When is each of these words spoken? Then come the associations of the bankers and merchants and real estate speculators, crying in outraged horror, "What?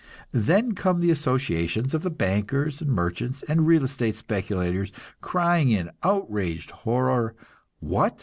Then 0.33 0.73
come 0.73 0.99
the 0.99 1.11
associations 1.11 1.93
of 1.93 2.01
the 2.01 2.09
bankers 2.09 2.81
and 2.81 2.89
merchants 2.89 3.43
and 3.47 3.67
real 3.67 3.83
estate 3.83 4.15
speculators, 4.15 4.91
crying 5.21 5.69
in 5.69 5.91
outraged 6.01 6.71
horror, 6.71 7.35
"What? 7.81 8.19